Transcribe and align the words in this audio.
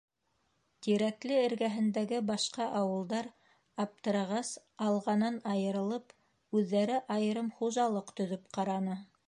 Тирәкле 0.85 1.35
эргәһендәге 1.47 2.21
башҡа 2.29 2.65
ауылдар, 2.79 3.29
аптырағас, 3.85 4.53
«Алға»нан 4.87 5.39
айырылып, 5.55 6.19
үҙҙәре 6.61 7.01
айырым 7.19 7.57
хужалыҡ 7.61 8.15
төҙөп 8.23 8.53
ҡараны. 8.59 9.01